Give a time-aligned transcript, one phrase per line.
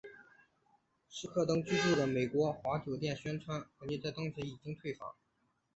[1.07, 5.13] 斯诺登居住的美丽华酒店宣布斯诺登在当日已经退房。